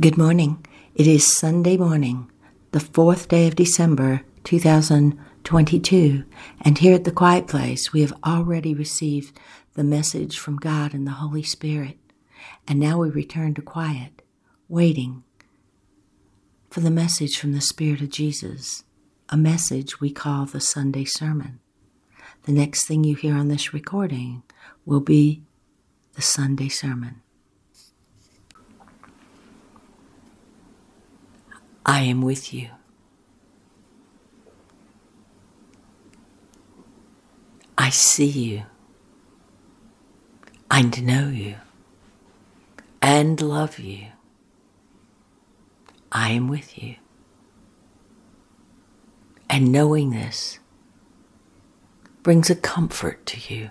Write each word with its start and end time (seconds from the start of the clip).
Good 0.00 0.16
morning. 0.16 0.64
It 0.94 1.08
is 1.08 1.36
Sunday 1.36 1.76
morning, 1.76 2.30
the 2.70 2.78
fourth 2.78 3.26
day 3.26 3.48
of 3.48 3.56
December 3.56 4.20
2022, 4.44 6.24
and 6.60 6.78
here 6.78 6.94
at 6.94 7.02
the 7.02 7.10
Quiet 7.10 7.48
Place, 7.48 7.92
we 7.92 8.02
have 8.02 8.14
already 8.24 8.74
received 8.74 9.36
the 9.74 9.82
message 9.82 10.38
from 10.38 10.54
God 10.54 10.94
and 10.94 11.04
the 11.04 11.18
Holy 11.18 11.42
Spirit, 11.42 11.98
and 12.68 12.78
now 12.78 12.98
we 12.98 13.10
return 13.10 13.54
to 13.54 13.62
quiet, 13.62 14.22
waiting 14.68 15.24
for 16.70 16.78
the 16.78 16.92
message 16.92 17.36
from 17.36 17.50
the 17.50 17.60
Spirit 17.60 18.00
of 18.00 18.10
Jesus, 18.10 18.84
a 19.30 19.36
message 19.36 20.00
we 20.00 20.12
call 20.12 20.46
the 20.46 20.60
Sunday 20.60 21.06
Sermon. 21.06 21.58
The 22.44 22.52
next 22.52 22.86
thing 22.86 23.02
you 23.02 23.16
hear 23.16 23.34
on 23.34 23.48
this 23.48 23.74
recording 23.74 24.44
will 24.86 25.00
be 25.00 25.42
the 26.14 26.22
Sunday 26.22 26.68
Sermon. 26.68 27.20
I 31.88 32.02
am 32.02 32.20
with 32.20 32.52
you. 32.52 32.68
I 37.78 37.88
see 37.88 38.26
you. 38.26 38.64
I 40.70 40.82
know 40.82 41.28
you 41.30 41.54
and 43.00 43.40
love 43.40 43.78
you. 43.78 44.08
I 46.12 46.32
am 46.32 46.48
with 46.48 46.76
you. 46.76 46.96
And 49.48 49.72
knowing 49.72 50.10
this 50.10 50.58
brings 52.22 52.50
a 52.50 52.54
comfort 52.54 53.24
to 53.24 53.54
you. 53.54 53.70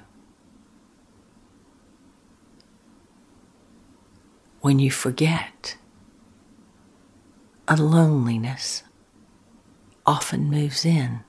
When 4.62 4.80
you 4.80 4.90
forget, 4.90 5.78
a 7.68 7.76
loneliness 7.76 8.84
often 10.06 10.50
moves 10.50 10.86
in, 10.86 11.20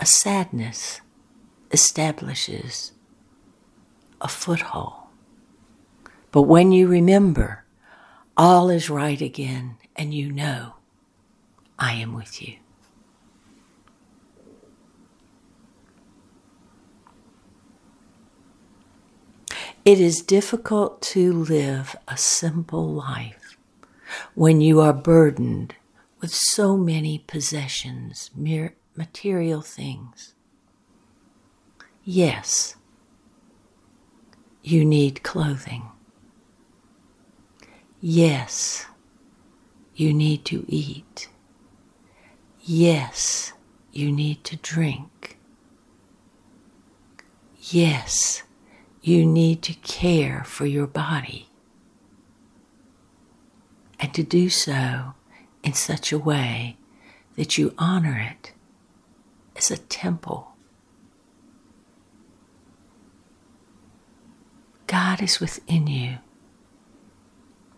a 0.00 0.06
sadness 0.06 1.00
establishes 1.70 2.92
a 4.20 4.28
foothold. 4.28 4.94
But 6.32 6.42
when 6.42 6.72
you 6.72 6.88
remember, 6.88 7.64
all 8.36 8.70
is 8.70 8.90
right 8.90 9.20
again, 9.20 9.76
and 9.94 10.12
you 10.12 10.32
know 10.32 10.74
I 11.78 11.92
am 11.94 12.14
with 12.14 12.42
you. 12.42 12.56
It 19.84 19.98
is 19.98 20.22
difficult 20.22 21.00
to 21.02 21.32
live 21.32 21.96
a 22.06 22.16
simple 22.16 22.86
life 22.86 23.56
when 24.34 24.60
you 24.60 24.80
are 24.80 24.92
burdened 24.92 25.74
with 26.20 26.32
so 26.32 26.76
many 26.76 27.18
possessions, 27.26 28.30
mere 28.34 28.74
material 28.96 29.62
things. 29.62 30.34
Yes, 32.04 32.76
you 34.62 34.84
need 34.84 35.22
clothing. 35.22 35.90
Yes, 38.00 38.86
you 39.94 40.12
need 40.14 40.44
to 40.46 40.64
eat. 40.68 41.28
Yes, 42.62 43.52
you 43.92 44.10
need 44.10 44.44
to 44.44 44.56
drink. 44.56 45.38
Yes, 47.58 48.42
you 49.02 49.26
need 49.26 49.62
to 49.62 49.74
care 49.74 50.42
for 50.44 50.66
your 50.66 50.86
body 50.86 51.49
and 54.00 54.12
to 54.14 54.22
do 54.22 54.48
so 54.48 55.14
in 55.62 55.74
such 55.74 56.10
a 56.10 56.18
way 56.18 56.76
that 57.36 57.58
you 57.58 57.74
honor 57.78 58.18
it 58.18 58.52
as 59.56 59.70
a 59.70 59.76
temple. 59.76 60.52
God 64.86 65.22
is 65.22 65.38
within 65.38 65.86
you. 65.86 66.18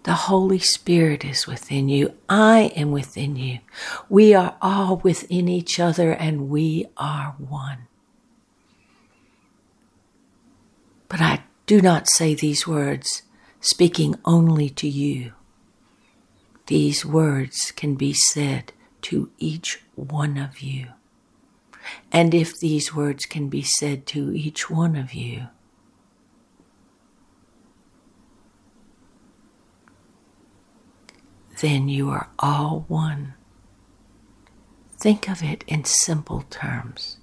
The 0.05 0.15
Holy 0.15 0.59
Spirit 0.59 1.25
is 1.25 1.47
within 1.47 1.89
you. 1.89 2.15
I 2.29 2.73
am 2.75 2.91
within 2.91 3.37
you. 3.37 3.59
We 4.09 4.35
are 4.35 4.57
all 4.63 4.97
within 4.97 5.49
each 5.49 5.79
other 5.79 6.13
and 6.13 6.49
we 6.49 6.87
are 6.97 7.37
one. 7.39 7.87
But 11.09 11.21
I 11.21 11.45
do 11.67 11.81
not 11.81 12.09
say 12.09 12.35
these 12.35 12.67
words 12.67 13.23
speaking 13.61 14.17
only 14.25 14.71
to 14.71 14.89
you. 14.89 15.33
These 16.67 17.05
words 17.05 17.73
can 17.73 17.97
be 17.97 18.13
said 18.13 18.73
to 19.03 19.31
each 19.39 19.83
one 19.95 20.39
of 20.39 20.61
you. 20.61 20.89
And 22.13 22.35
if 22.35 22.59
these 22.59 22.95
words 22.95 23.27
can 23.27 23.49
be 23.49 23.63
said 23.63 24.07
to 24.09 24.33
each 24.33 24.71
one 24.71 24.97
of 24.97 25.13
you, 25.15 25.49
then 31.61 31.89
you 31.89 32.11
are 32.11 32.29
all 32.39 32.85
one. 32.89 33.35
Think 34.97 35.29
of 35.29 35.43
it 35.43 35.65
in 35.67 35.85
simple 35.85 36.45
terms. 36.51 37.19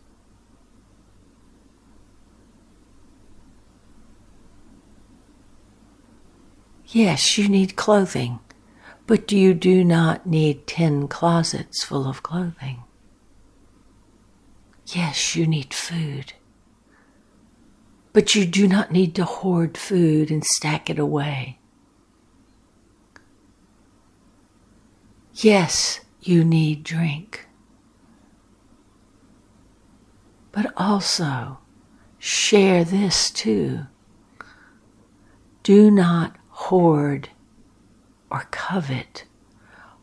Yes, 6.87 7.37
you 7.37 7.47
need 7.47 7.75
clothing. 7.75 8.39
But 9.09 9.31
you 9.31 9.55
do 9.55 9.83
not 9.83 10.27
need 10.27 10.67
10 10.67 11.07
closets 11.07 11.83
full 11.83 12.07
of 12.07 12.21
clothing. 12.21 12.83
Yes, 14.85 15.35
you 15.35 15.47
need 15.47 15.73
food. 15.73 16.33
But 18.13 18.35
you 18.35 18.45
do 18.45 18.67
not 18.67 18.91
need 18.91 19.15
to 19.15 19.25
hoard 19.25 19.79
food 19.79 20.29
and 20.29 20.45
stack 20.45 20.91
it 20.91 20.99
away. 20.99 21.57
Yes, 25.33 26.01
you 26.21 26.43
need 26.43 26.83
drink. 26.83 27.47
But 30.51 30.71
also 30.77 31.57
share 32.19 32.83
this 32.83 33.31
too. 33.31 33.87
Do 35.63 35.89
not 35.89 36.35
hoard 36.49 37.29
or 38.31 38.47
covet 38.51 39.25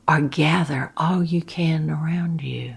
or 0.08 0.20
gather 0.20 0.92
all 0.96 1.22
you 1.22 1.42
can 1.42 1.90
around 1.90 2.42
you. 2.42 2.76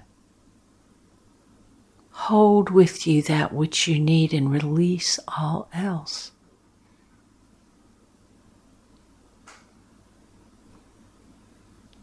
Hold 2.11 2.69
with 2.69 3.07
you 3.07 3.21
that 3.23 3.53
which 3.53 3.87
you 3.87 3.99
need 3.99 4.33
and 4.33 4.51
release 4.51 5.19
all 5.27 5.69
else. 5.73 6.31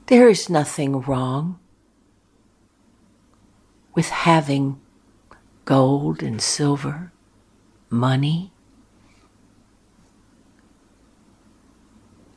There 0.07 0.29
is 0.29 0.49
nothing 0.49 1.01
wrong 1.01 1.59
with 3.95 4.09
having 4.09 4.81
gold 5.65 6.23
and 6.23 6.41
silver, 6.41 7.13
money, 7.91 8.53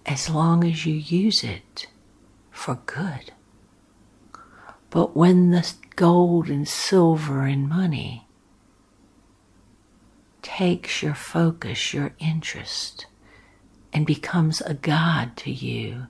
as 0.10 0.28
long 0.28 0.64
as 0.64 0.88
you 0.88 0.96
use 0.96 1.44
it 1.44 1.86
for 2.50 2.80
good. 2.88 3.32
But 4.90 5.16
when 5.16 5.52
the 5.52 5.72
gold 5.96 6.50
and 6.50 6.68
silver 6.68 7.44
and 7.46 7.70
money 7.70 8.28
takes 10.42 11.04
your 11.04 11.14
focus, 11.14 11.94
your 11.94 12.16
interest, 12.18 13.06
and 13.94 14.08
becomes 14.08 14.62
a 14.62 14.74
God 14.74 15.38
to 15.38 15.52
you 15.52 16.08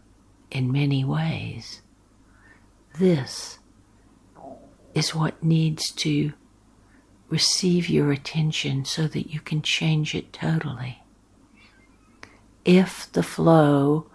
in 0.49 0.71
many 0.71 1.03
ways, 1.03 1.81
this 2.97 3.59
is 4.93 5.13
what 5.13 5.43
needs 5.43 5.91
to 5.91 6.31
receive 7.27 7.89
your 7.89 8.13
attention 8.13 8.85
so 8.85 9.07
that 9.09 9.29
you 9.29 9.41
can 9.41 9.61
change 9.61 10.15
it 10.15 10.31
totally 10.31 11.03
if 12.69 13.11
the 13.13 13.23
flow 13.23 14.05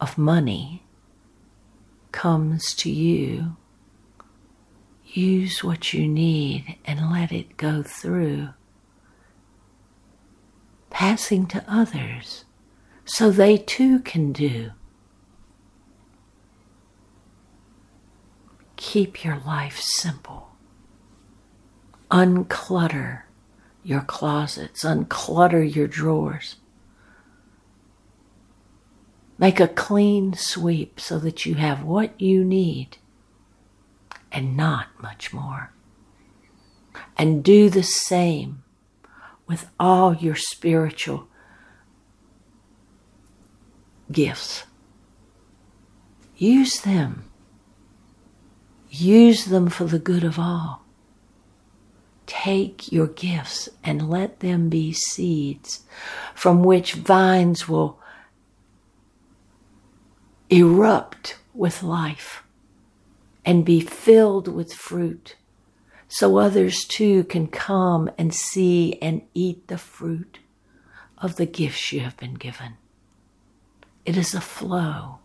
of 0.00 0.16
money 0.16 0.82
comes 2.12 2.72
to 2.74 2.90
you, 2.90 3.58
use 5.04 5.62
what 5.62 5.92
you 5.92 6.08
need 6.08 6.78
and 6.86 7.12
let 7.12 7.30
it 7.30 7.58
go 7.58 7.82
through, 7.82 8.48
passing 10.88 11.46
to 11.46 11.62
others 11.68 12.46
so 13.04 13.30
they 13.30 13.58
too 13.58 13.98
can 13.98 14.32
do. 14.32 14.70
Keep 18.76 19.26
your 19.26 19.42
life 19.44 19.78
simple. 19.78 20.52
Unclutter 22.10 23.24
your 23.84 24.00
closets, 24.00 24.84
unclutter 24.84 25.62
your 25.62 25.86
drawers. 25.86 26.56
Make 29.38 29.60
a 29.60 29.68
clean 29.68 30.34
sweep 30.34 30.98
so 30.98 31.18
that 31.20 31.46
you 31.46 31.54
have 31.54 31.84
what 31.84 32.20
you 32.20 32.44
need 32.44 32.98
and 34.32 34.56
not 34.56 34.88
much 35.00 35.32
more. 35.32 35.72
And 37.16 37.44
do 37.44 37.70
the 37.70 37.84
same 37.84 38.64
with 39.46 39.68
all 39.78 40.14
your 40.16 40.34
spiritual 40.34 41.28
gifts. 44.10 44.64
Use 46.36 46.80
them. 46.80 47.24
Use 48.90 49.46
them 49.46 49.68
for 49.68 49.84
the 49.84 49.98
good 49.98 50.24
of 50.24 50.38
all. 50.38 50.82
Take 52.26 52.90
your 52.92 53.06
gifts 53.06 53.68
and 53.84 54.10
let 54.10 54.40
them 54.40 54.68
be 54.68 54.92
seeds 54.92 55.84
from 56.34 56.62
which 56.62 56.94
vines 56.94 57.68
will 57.68 57.98
erupt 60.50 61.38
with 61.54 61.82
life 61.82 62.42
and 63.44 63.64
be 63.64 63.80
filled 63.80 64.48
with 64.48 64.72
fruit 64.72 65.36
so 66.08 66.38
others 66.38 66.84
too 66.84 67.24
can 67.24 67.46
come 67.46 68.10
and 68.16 68.34
see 68.34 68.98
and 69.02 69.22
eat 69.34 69.68
the 69.68 69.78
fruit 69.78 70.38
of 71.18 71.36
the 71.36 71.46
gifts 71.46 71.92
you 71.92 72.00
have 72.00 72.16
been 72.16 72.34
given. 72.34 72.76
It 74.06 74.16
is 74.16 74.34
a 74.34 74.40
flow. 74.40 75.18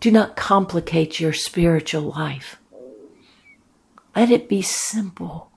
Do 0.00 0.10
not 0.10 0.34
complicate 0.34 1.20
your 1.20 1.32
spiritual 1.32 2.02
life. 2.02 2.56
Let 4.16 4.30
it 4.30 4.48
be 4.48 4.62
simple. 4.62 5.52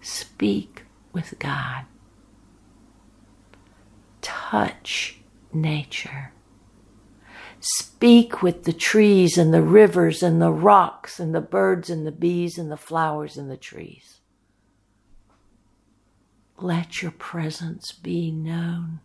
Speak 0.00 0.84
with 1.12 1.34
God 1.38 1.86
touch 4.52 5.16
nature. 5.50 6.30
Speak 7.58 8.42
with 8.42 8.64
the 8.64 8.72
trees 8.72 9.38
and 9.38 9.54
the 9.54 9.62
rivers 9.62 10.22
and 10.22 10.42
the 10.42 10.52
rocks 10.52 11.18
and 11.18 11.34
the 11.34 11.40
birds 11.40 11.88
and 11.88 12.06
the 12.06 12.12
bees 12.12 12.58
and 12.58 12.70
the 12.70 12.76
flowers 12.76 13.38
and 13.38 13.50
the 13.50 13.56
trees. 13.56 14.20
Let 16.58 17.00
your 17.00 17.12
presence 17.12 17.92
be 17.92 18.30
known. 18.30 19.00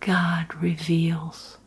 God 0.00 0.52
reveals. 0.60 1.59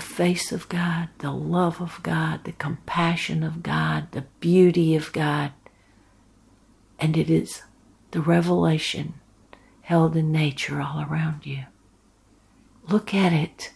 The 0.00 0.06
face 0.06 0.50
of 0.50 0.66
God, 0.70 1.10
the 1.18 1.30
love 1.30 1.78
of 1.78 2.00
God, 2.02 2.44
the 2.44 2.52
compassion 2.52 3.42
of 3.42 3.62
God, 3.62 4.10
the 4.12 4.24
beauty 4.40 4.96
of 4.96 5.12
God. 5.12 5.52
And 6.98 7.18
it 7.18 7.28
is 7.28 7.62
the 8.12 8.22
revelation 8.22 9.20
held 9.82 10.16
in 10.16 10.32
nature 10.32 10.80
all 10.80 11.02
around 11.02 11.44
you. 11.44 11.64
Look 12.88 13.12
at 13.12 13.34
it, 13.34 13.72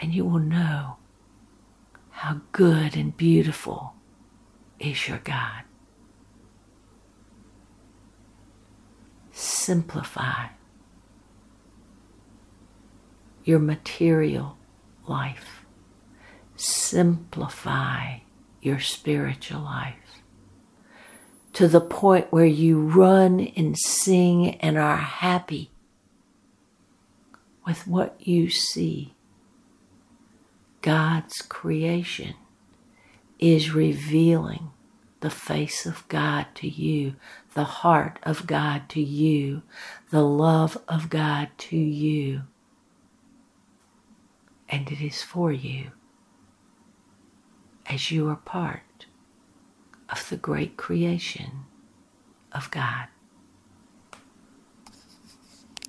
and 0.00 0.12
you 0.12 0.24
will 0.24 0.40
know 0.40 0.96
how 2.10 2.40
good 2.50 2.96
and 2.96 3.16
beautiful 3.16 3.94
is 4.80 5.06
your 5.06 5.18
God. 5.18 5.62
Simplify 9.30 10.48
your 13.46 13.60
material 13.60 14.58
life. 15.06 15.64
Simplify 16.56 18.18
your 18.60 18.80
spiritual 18.80 19.60
life 19.60 20.22
to 21.52 21.68
the 21.68 21.80
point 21.80 22.32
where 22.32 22.44
you 22.44 22.80
run 22.80 23.40
and 23.56 23.78
sing 23.78 24.56
and 24.56 24.76
are 24.76 24.96
happy 24.96 25.70
with 27.64 27.86
what 27.86 28.16
you 28.18 28.50
see. 28.50 29.14
God's 30.82 31.40
creation 31.42 32.34
is 33.38 33.72
revealing 33.72 34.70
the 35.20 35.30
face 35.30 35.86
of 35.86 36.06
God 36.08 36.46
to 36.56 36.68
you, 36.68 37.14
the 37.54 37.64
heart 37.64 38.18
of 38.24 38.46
God 38.46 38.88
to 38.90 39.00
you, 39.00 39.62
the 40.10 40.24
love 40.24 40.76
of 40.88 41.08
God 41.08 41.50
to 41.58 41.76
you 41.76 42.42
and 44.68 44.90
it 44.90 45.00
is 45.00 45.22
for 45.22 45.52
you 45.52 45.92
as 47.86 48.10
you 48.10 48.28
are 48.28 48.36
part 48.36 49.06
of 50.08 50.28
the 50.28 50.36
great 50.36 50.76
creation 50.76 51.64
of 52.52 52.70
God. 52.70 53.08